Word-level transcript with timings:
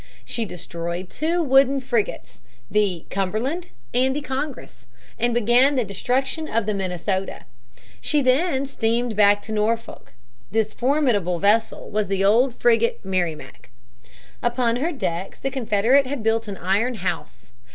She 0.25 0.45
destroyed 0.45 1.11
two 1.11 1.43
wooden 1.43 1.79
frigates, 1.79 2.41
the 2.71 3.05
Cumberland 3.11 3.69
and 3.93 4.15
the 4.15 4.21
Congress, 4.21 4.87
and 5.19 5.31
began 5.31 5.75
the 5.75 5.83
destruction 5.85 6.47
of 6.47 6.65
the 6.65 6.73
Minnesota. 6.73 7.45
She 8.01 8.23
then 8.23 8.65
steamed 8.65 9.15
back 9.15 9.43
to 9.43 9.51
Norfolk. 9.51 10.13
This 10.49 10.73
formidable 10.73 11.37
vessel 11.37 11.87
was 11.91 12.07
the 12.07 12.25
old 12.25 12.55
frigate 12.55 13.01
Merrimac. 13.05 13.69
Upon 14.41 14.77
her 14.77 14.91
decks 14.91 15.37
the 15.37 15.51
Confederates 15.51 16.09
had 16.09 16.23
built 16.23 16.47
an 16.47 16.57
iron 16.57 16.95
house. 16.95 17.51